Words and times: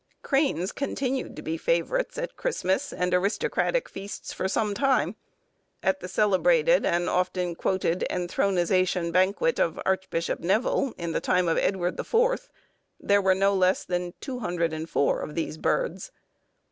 Cranes 0.23 0.71
continued 0.71 1.35
to 1.35 1.43
be 1.43 1.57
favourites 1.57 2.17
at 2.17 2.35
Christmas 2.35 2.91
and 2.91 3.13
aristocratic 3.13 3.87
feasts 3.87 4.33
for 4.33 4.47
some 4.47 4.73
time; 4.73 5.15
at 5.83 5.99
the 5.99 6.07
celebrated 6.07 6.87
and 6.87 7.07
often 7.07 7.53
quoted 7.53 8.03
enthronisation 8.09 9.11
banquet 9.11 9.59
of 9.59 9.79
Archbishop 9.85 10.39
Nevil, 10.39 10.95
in 10.97 11.11
the 11.11 11.21
time 11.21 11.47
of 11.47 11.59
Edward 11.59 11.97
the 11.97 12.03
Fourth, 12.03 12.49
there 12.99 13.21
were 13.21 13.35
no 13.35 13.53
less 13.53 13.85
than 13.85 14.15
204 14.21 15.19
of 15.21 15.35
these 15.35 15.59
birds. 15.59 16.11